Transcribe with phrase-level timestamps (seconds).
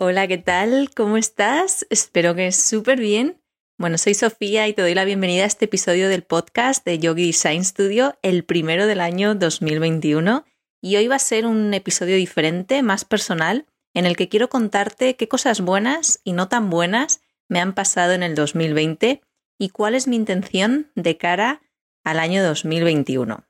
[0.00, 0.90] Hola, ¿qué tal?
[0.94, 1.84] ¿Cómo estás?
[1.90, 3.42] Espero que súper bien.
[3.78, 7.26] Bueno, soy Sofía y te doy la bienvenida a este episodio del podcast de Yogi
[7.26, 10.44] Design Studio, el primero del año 2021.
[10.80, 15.16] Y hoy va a ser un episodio diferente, más personal, en el que quiero contarte
[15.16, 19.20] qué cosas buenas y no tan buenas me han pasado en el 2020
[19.58, 21.60] y cuál es mi intención de cara
[22.04, 23.47] al año 2021.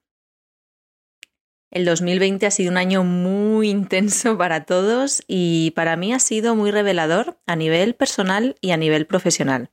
[1.71, 6.55] El 2020 ha sido un año muy intenso para todos y para mí ha sido
[6.55, 9.71] muy revelador a nivel personal y a nivel profesional.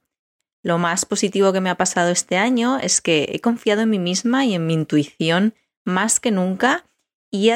[0.61, 3.99] Lo más positivo que me ha pasado este año es que he confiado en mí
[3.99, 5.53] misma y en mi intuición
[5.85, 6.85] más que nunca
[7.31, 7.51] y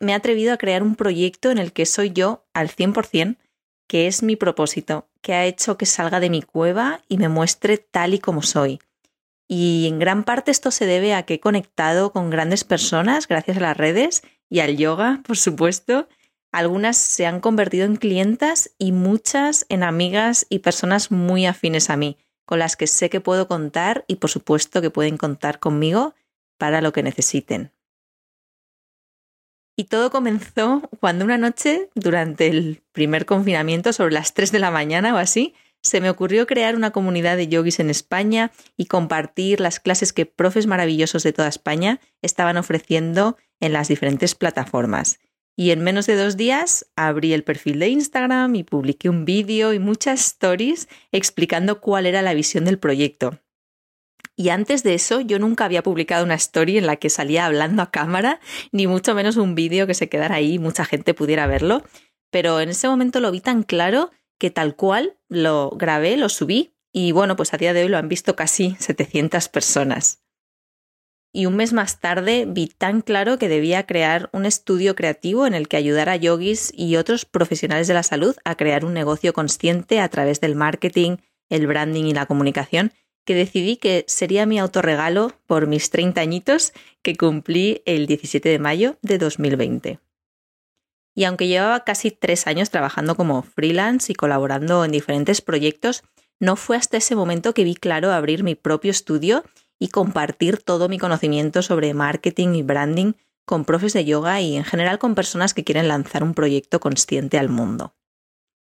[0.00, 3.36] me he atrevido a crear un proyecto en el que soy yo al 100%,
[3.88, 7.78] que es mi propósito, que ha hecho que salga de mi cueva y me muestre
[7.78, 8.78] tal y como soy.
[9.48, 13.56] Y en gran parte esto se debe a que he conectado con grandes personas gracias
[13.58, 16.08] a las redes y al yoga, por supuesto.
[16.52, 21.96] Algunas se han convertido en clientas y muchas en amigas y personas muy afines a
[21.96, 26.14] mí, con las que sé que puedo contar y por supuesto que pueden contar conmigo
[26.58, 27.72] para lo que necesiten.
[29.76, 34.70] Y todo comenzó cuando una noche, durante el primer confinamiento, sobre las 3 de la
[34.70, 39.60] mañana o así, se me ocurrió crear una comunidad de yogis en España y compartir
[39.60, 45.18] las clases que profes maravillosos de toda España estaban ofreciendo en las diferentes plataformas.
[45.56, 49.74] Y en menos de dos días abrí el perfil de Instagram y publiqué un vídeo
[49.74, 53.38] y muchas stories explicando cuál era la visión del proyecto.
[54.34, 57.82] Y antes de eso yo nunca había publicado una story en la que salía hablando
[57.82, 61.46] a cámara, ni mucho menos un vídeo que se quedara ahí y mucha gente pudiera
[61.46, 61.82] verlo.
[62.30, 64.10] Pero en ese momento lo vi tan claro
[64.42, 67.96] que tal cual lo grabé, lo subí y bueno, pues a día de hoy lo
[67.96, 70.24] han visto casi 700 personas.
[71.32, 75.54] Y un mes más tarde vi tan claro que debía crear un estudio creativo en
[75.54, 79.32] el que ayudara a yogis y otros profesionales de la salud a crear un negocio
[79.32, 82.90] consciente a través del marketing, el branding y la comunicación,
[83.24, 86.72] que decidí que sería mi autorregalo por mis 30 añitos
[87.02, 90.00] que cumplí el 17 de mayo de 2020.
[91.14, 96.02] Y aunque llevaba casi tres años trabajando como freelance y colaborando en diferentes proyectos,
[96.40, 99.44] no fue hasta ese momento que vi claro abrir mi propio estudio
[99.78, 103.12] y compartir todo mi conocimiento sobre marketing y branding
[103.44, 107.38] con profes de yoga y en general con personas que quieren lanzar un proyecto consciente
[107.38, 107.94] al mundo.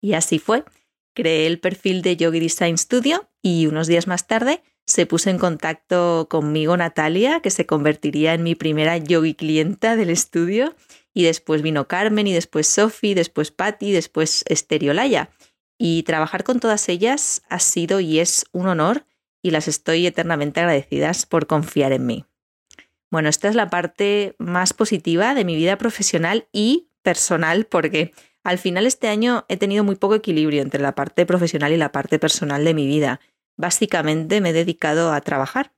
[0.00, 0.64] Y así fue.
[1.14, 5.38] Creé el perfil de Yogi Design Studio y unos días más tarde se puso en
[5.38, 10.74] contacto conmigo Natalia, que se convertiría en mi primera yogi clienta del estudio
[11.14, 15.30] y después vino Carmen, y después Sophie, después Patty, después Esteriolaya.
[15.78, 19.06] Y trabajar con todas ellas ha sido y es un honor
[19.40, 22.24] y las estoy eternamente agradecidas por confiar en mí.
[23.10, 28.58] Bueno, esta es la parte más positiva de mi vida profesional y personal porque al
[28.58, 32.18] final este año he tenido muy poco equilibrio entre la parte profesional y la parte
[32.18, 33.20] personal de mi vida.
[33.56, 35.72] Básicamente me he dedicado a trabajar.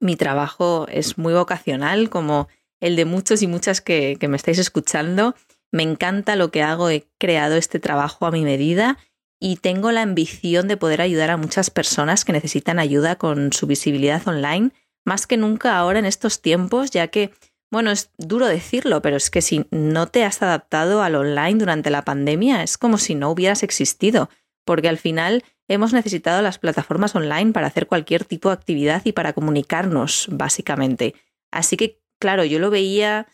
[0.00, 2.48] Mi trabajo es muy vocacional, como
[2.84, 5.34] el de muchos y muchas que, me estáis escuchando.
[5.72, 8.98] Me encanta lo que hago, he creado este trabajo a mi medida
[9.40, 13.66] y tengo la ambición de poder ayudar a muchas personas que necesitan ayuda con su
[13.66, 14.70] visibilidad online,
[15.02, 17.32] más que nunca ahora en estos tiempos, ya que,
[17.70, 21.88] bueno, es duro decirlo, pero es que si no te has adaptado al online durante
[21.88, 24.28] la pandemia, es como si no hubieras existido,
[24.66, 29.12] porque al final hemos necesitado las plataformas online para hacer cualquier tipo de actividad y
[29.12, 31.14] para comunicarnos, básicamente.
[31.50, 33.26] Así que claro, yo lo veía,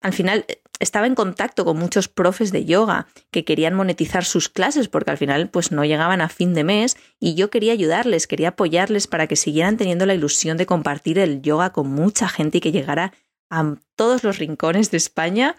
[0.00, 4.48] al final eh, estaba en contacto con muchos profes de yoga que querían monetizar sus
[4.48, 8.26] clases porque al final pues no llegaban a fin de mes y yo quería ayudarles,
[8.26, 12.58] quería apoyarles para que siguieran teniendo la ilusión de compartir el yoga con mucha gente
[12.58, 13.12] y que llegara
[13.48, 15.56] a todos los rincones de España,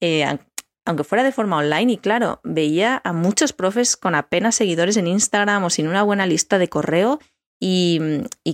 [0.00, 0.26] eh,
[0.84, 5.06] aunque fuera de forma online y claro, veía a muchos profes con apenas seguidores en
[5.06, 7.18] Instagram o sin una buena lista de correo
[7.58, 8.00] y,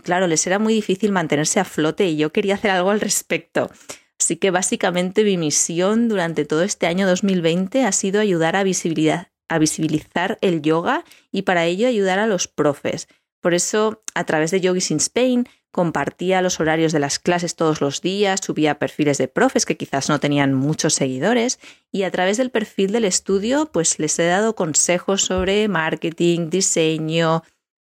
[0.05, 3.71] claro, les era muy difícil mantenerse a flote y yo quería hacer algo al respecto.
[4.19, 9.59] Así que básicamente mi misión durante todo este año 2020 ha sido ayudar a, a
[9.59, 13.09] visibilizar el yoga y para ello ayudar a los profes.
[13.41, 17.81] Por eso, a través de Yogis in Spain, compartía los horarios de las clases todos
[17.81, 21.59] los días, subía perfiles de profes que quizás no tenían muchos seguidores
[21.91, 27.43] y a través del perfil del estudio pues les he dado consejos sobre marketing, diseño,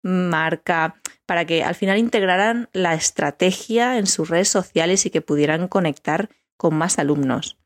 [0.08, 0.96] marca,
[1.26, 6.30] para que al final integraran la estrategia en sus redes sociales y que pudieran conectar
[6.56, 7.58] con más alumnos.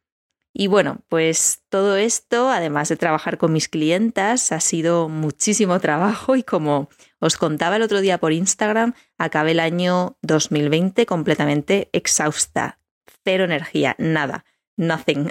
[0.53, 6.35] Y bueno, pues todo esto, además de trabajar con mis clientas, ha sido muchísimo trabajo
[6.35, 6.89] y como
[7.19, 12.79] os contaba el otro día por Instagram, acabé el año 2020 completamente exhausta,
[13.23, 14.43] cero energía, nada.
[14.81, 15.30] Nothing.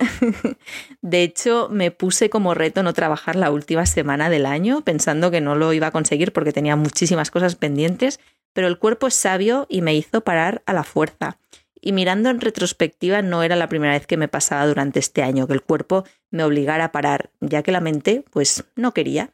[1.02, 5.40] De hecho, me puse como reto no trabajar la última semana del año, pensando que
[5.40, 8.20] no lo iba a conseguir porque tenía muchísimas cosas pendientes,
[8.54, 11.38] pero el cuerpo es sabio y me hizo parar a la fuerza.
[11.80, 15.46] Y mirando en retrospectiva, no era la primera vez que me pasaba durante este año,
[15.46, 19.32] que el cuerpo me obligara a parar, ya que la mente, pues, no quería.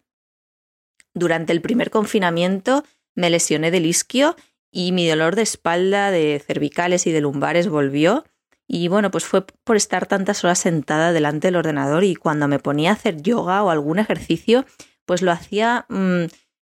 [1.12, 2.84] Durante el primer confinamiento
[3.14, 4.36] me lesioné del isquio
[4.70, 8.24] y mi dolor de espalda, de cervicales y de lumbares volvió.
[8.68, 12.58] Y bueno, pues fue por estar tantas horas sentada delante del ordenador y cuando me
[12.58, 14.64] ponía a hacer yoga o algún ejercicio,
[15.04, 16.24] pues lo hacía mm,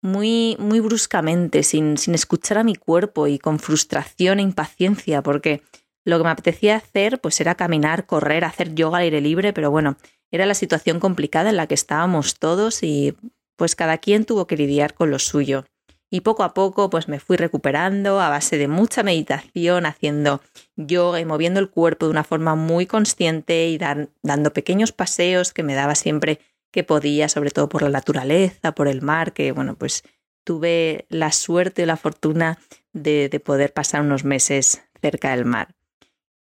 [0.03, 5.63] muy, muy bruscamente, sin, sin escuchar a mi cuerpo y con frustración e impaciencia, porque
[6.05, 9.71] lo que me apetecía hacer pues era caminar, correr, hacer yoga al aire libre, pero
[9.71, 9.97] bueno,
[10.31, 13.17] era la situación complicada en la que estábamos todos y
[13.57, 15.65] pues cada quien tuvo que lidiar con lo suyo.
[16.11, 20.41] Y poco a poco pues me fui recuperando a base de mucha meditación, haciendo
[20.77, 25.63] yoga y moviendo el cuerpo de una forma muy consciente y dando pequeños paseos que
[25.63, 26.41] me daba siempre
[26.71, 30.03] que podía, sobre todo por la naturaleza, por el mar, que bueno, pues
[30.45, 32.59] tuve la suerte y la fortuna
[32.93, 35.75] de, de poder pasar unos meses cerca del mar.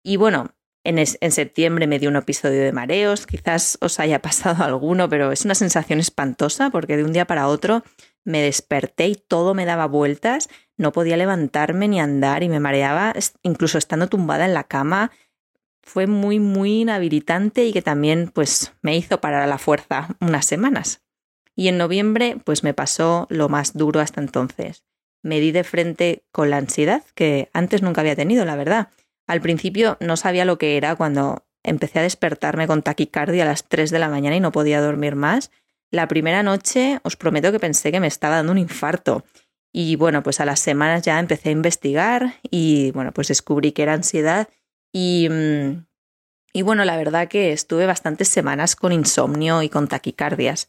[0.03, 0.55] Y bueno,
[0.85, 5.32] en, en, septiembre me dio un episodio de mareos, quizás os haya pasado alguno, pero
[5.32, 7.82] es una sensación espantosa porque de un día para otro
[8.29, 13.15] me desperté y todo me daba vueltas, no podía levantarme ni andar y me mareaba,
[13.43, 15.13] incluso estando tumbada en la cama,
[15.83, 20.45] fue muy, muy inhabilitante y que también pues me hizo parar a la fuerza unas
[20.45, 21.01] semanas.
[21.57, 24.85] Y en noviembre pues me pasó lo más duro hasta entonces.
[25.23, 28.91] Me di de frente con la ansiedad que antes nunca había tenido, la verdad.
[29.27, 33.65] Al principio no sabía lo que era cuando empecé a despertarme con taquicardia a las
[33.65, 35.51] 3 de la mañana y no podía dormir más.
[35.90, 39.25] La primera noche os prometo que pensé que me estaba dando un infarto.
[39.73, 43.82] Y bueno, pues a las semanas ya empecé a investigar y bueno, pues descubrí que
[43.82, 44.49] era ansiedad
[44.93, 45.87] y, mm,
[46.52, 50.69] y bueno, la verdad que estuve bastantes semanas con insomnio y con taquicardias.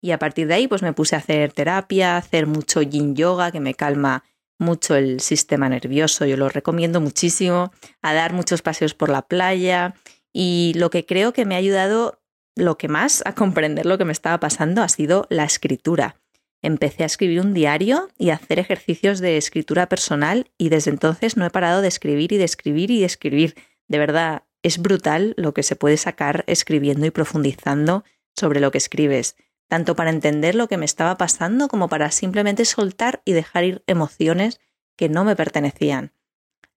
[0.00, 3.14] Y a partir de ahí pues me puse a hacer terapia, a hacer mucho yin
[3.14, 4.24] yoga que me calma
[4.58, 9.94] mucho el sistema nervioso, yo lo recomiendo muchísimo, a dar muchos paseos por la playa
[10.32, 12.19] y lo que creo que me ha ayudado
[12.60, 16.16] lo que más a comprender lo que me estaba pasando ha sido la escritura.
[16.62, 21.36] Empecé a escribir un diario y a hacer ejercicios de escritura personal y desde entonces
[21.36, 23.54] no he parado de escribir y de escribir y de escribir.
[23.88, 28.04] De verdad, es brutal lo que se puede sacar escribiendo y profundizando
[28.36, 29.36] sobre lo que escribes,
[29.68, 33.82] tanto para entender lo que me estaba pasando como para simplemente soltar y dejar ir
[33.86, 34.60] emociones
[34.96, 36.12] que no me pertenecían.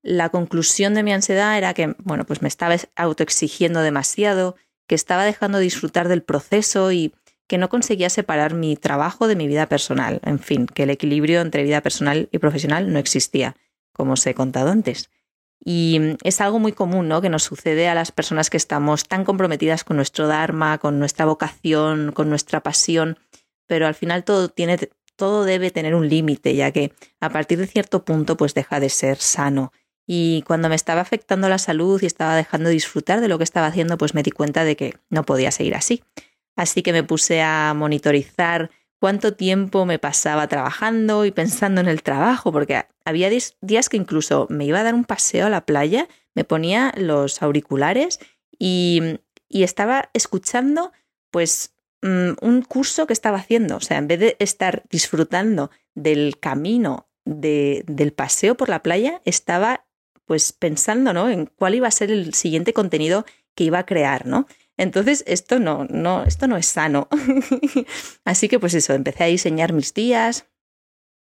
[0.02, 4.56] La conclusión de mi ansiedad era que, bueno, pues me estaba autoexigiendo demasiado,
[4.88, 7.14] que estaba dejando de disfrutar del proceso y
[7.48, 10.20] que no conseguía separar mi trabajo de mi vida personal.
[10.24, 13.56] En fin, que el equilibrio entre vida personal y profesional no existía,
[13.92, 15.10] como os he contado antes.
[15.66, 17.22] Y es algo muy común, ¿no?
[17.22, 21.26] Que nos sucede a las personas que estamos tan comprometidas con nuestro Dharma, con nuestra
[21.26, 23.18] vocación, con nuestra pasión,
[23.66, 24.78] pero al final todo tiene,
[25.16, 26.92] todo debe tener un límite, ya que
[27.22, 29.72] a partir de cierto punto, pues deja de ser sano.
[30.06, 33.44] Y cuando me estaba afectando la salud y estaba dejando de disfrutar de lo que
[33.44, 36.04] estaba haciendo, pues me di cuenta de que no podía seguir así.
[36.56, 38.70] Así que me puse a monitorizar
[39.00, 44.48] cuánto tiempo me pasaba trabajando y pensando en el trabajo, porque había días que incluso
[44.50, 48.20] me iba a dar un paseo a la playa, me ponía los auriculares
[48.58, 49.02] y,
[49.50, 50.92] y estaba escuchando
[51.32, 53.78] pues mm, un curso que estaba haciendo.
[53.78, 59.22] O sea, en vez de estar disfrutando del camino de, del paseo por la playa,
[59.26, 59.86] estaba
[60.26, 61.30] pues pensando, ¿no?
[61.30, 63.26] En cuál iba a ser el siguiente contenido
[63.56, 64.48] que iba a crear, ¿no?
[64.78, 67.08] Entonces, esto no, no, esto no es sano.
[68.26, 70.48] Así que, pues eso, empecé a diseñar mis días,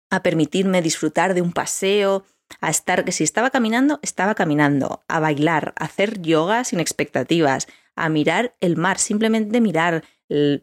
[0.09, 2.25] a permitirme disfrutar de un paseo,
[2.59, 7.67] a estar, que si estaba caminando, estaba caminando, a bailar, a hacer yoga sin expectativas,
[7.95, 10.03] a mirar el mar, simplemente mirar,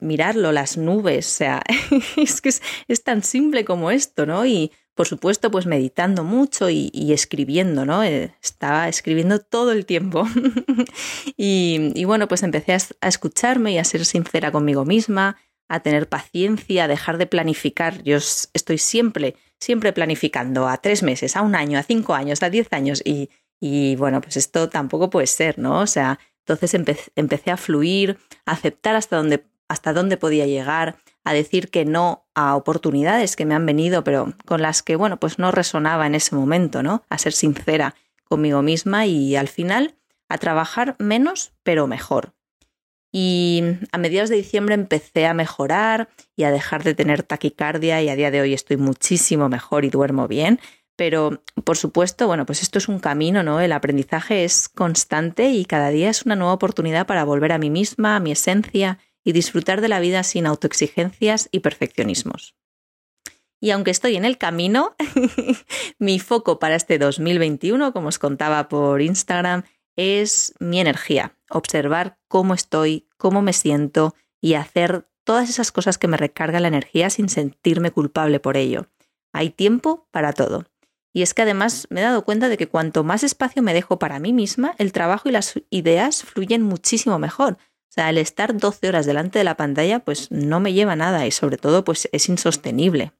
[0.00, 1.62] mirarlo, las nubes, o sea,
[2.16, 4.46] es que es, es, tan simple como esto, ¿no?
[4.46, 8.02] Y por supuesto, pues meditando mucho y, escribiendo, ¿no?
[8.02, 10.26] Eh, estaba escribiendo todo el tiempo.
[11.36, 15.36] y, bueno, pues empecé a, escucharme y a ser sincera conmigo misma,
[15.68, 18.02] a tener paciencia, a dejar de planificar.
[18.02, 22.50] Yo estoy siempre, siempre planificando a tres meses, a un año, a cinco años, a
[22.50, 23.00] diez años.
[23.04, 25.78] Y, y bueno, pues esto tampoco puede ser, ¿no?
[25.78, 26.74] O sea, entonces
[27.14, 30.96] empecé a fluir, a aceptar hasta dónde, hasta dónde podía llegar,
[31.28, 35.20] a decir que no a oportunidades que me han venido, pero con las que, bueno,
[35.20, 37.02] pues no resonaba en ese momento, ¿no?
[37.10, 37.94] A ser sincera
[38.24, 39.96] conmigo misma y al final
[40.30, 42.34] a trabajar menos, pero mejor.
[43.12, 48.08] Y a mediados de diciembre empecé a mejorar y a dejar de tener taquicardia y
[48.08, 50.60] a día de hoy estoy muchísimo mejor y duermo bien,
[50.98, 53.60] Pero, por supuesto, bueno, pues esto es un camino, ¿no?
[53.60, 57.70] El aprendizaje es constante y cada día es una nueva oportunidad para volver a mí
[57.70, 62.54] misma, a mi esencia y disfrutar de la vida sin autoexigencias y perfeccionismos.
[63.60, 64.96] Y aunque estoy en el camino,
[65.98, 69.64] mi foco para este 2021, como os contaba por Instagram,
[69.96, 76.08] es mi energía, observar cómo estoy, cómo me siento y hacer todas esas cosas que
[76.08, 78.86] me recargan la energía sin sentirme culpable por ello.
[79.34, 80.64] Hay tiempo para todo.
[81.12, 83.98] Y es que además me he dado cuenta de que cuanto más espacio me dejo
[83.98, 87.58] para mí misma, el trabajo y las ideas fluyen muchísimo mejor.
[87.88, 91.26] O sea, el estar 12 horas delante de la pantalla pues no me lleva nada
[91.26, 93.12] y sobre todo pues es insostenible.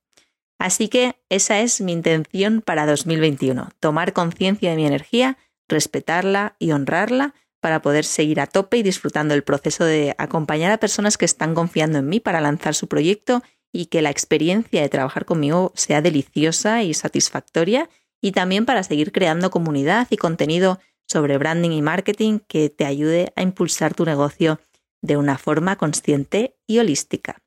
[0.59, 6.73] Así que esa es mi intención para 2021, tomar conciencia de mi energía, respetarla y
[6.73, 11.25] honrarla para poder seguir a tope y disfrutando el proceso de acompañar a personas que
[11.25, 15.73] están confiando en mí para lanzar su proyecto y que la experiencia de trabajar conmigo
[15.75, 17.89] sea deliciosa y satisfactoria
[18.21, 23.33] y también para seguir creando comunidad y contenido sobre branding y marketing que te ayude
[23.37, 24.61] a impulsar tu negocio
[25.03, 27.39] de una forma consciente y holística.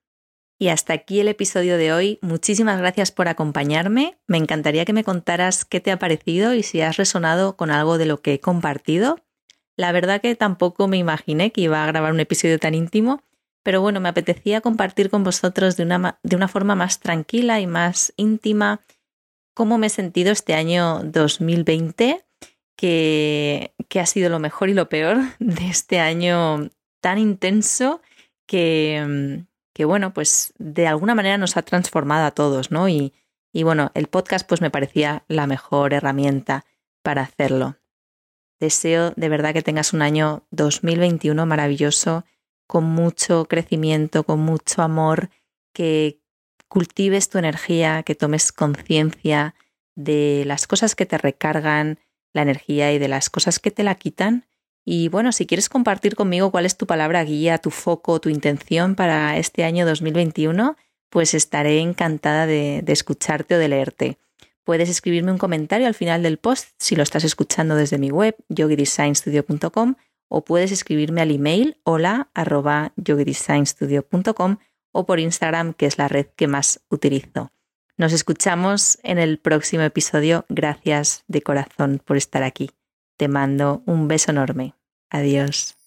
[0.59, 2.19] Y hasta aquí el episodio de hoy.
[2.21, 4.19] Muchísimas gracias por acompañarme.
[4.27, 7.97] Me encantaría que me contaras qué te ha parecido y si has resonado con algo
[7.97, 9.19] de lo que he compartido.
[9.75, 13.23] La verdad que tampoco me imaginé que iba a grabar un episodio tan íntimo,
[13.63, 17.65] pero bueno, me apetecía compartir con vosotros de una, de una forma más tranquila y
[17.65, 18.81] más íntima
[19.53, 22.23] cómo me he sentido este año 2020,
[22.81, 26.69] que, ha sido lo mejor y lo peor de este año
[26.99, 28.01] tan intenso
[28.47, 32.89] que que bueno, pues de alguna manera nos ha transformado a todos, ¿no?
[32.89, 33.13] Y,
[33.53, 36.65] y bueno, el podcast pues me parecía la mejor herramienta
[37.01, 37.77] para hacerlo.
[38.59, 42.25] Deseo de verdad que tengas un año 2021 maravilloso,
[42.67, 45.29] con mucho crecimiento, con mucho amor,
[45.73, 46.19] que
[46.67, 49.55] cultives tu energía, que tomes conciencia
[49.95, 51.99] de las cosas que te recargan
[52.33, 54.45] la energía y de las cosas que te la quitan
[54.83, 58.95] y bueno, si quieres compartir conmigo cuál es tu palabra guía, tu foco, tu intención
[58.95, 60.75] para este año 2021,
[61.09, 64.17] pues estaré encantada de, escucharte o de leerte.
[64.63, 68.35] Puedes escribirme un comentario al final del post si lo estás escuchando desde mi web,
[68.49, 69.95] yogidesignstudio.com,
[70.27, 72.93] o puedes escribirme al email hola arroba
[74.93, 77.51] o por Instagram, que es la red que más utilizo.
[78.01, 80.43] Nos escuchamos en el próximo episodio.
[80.49, 82.71] Gracias de corazón por estar aquí.
[83.15, 84.73] Te mando un beso enorme.
[85.11, 85.77] Adiós.